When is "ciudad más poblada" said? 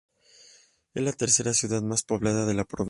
1.53-2.47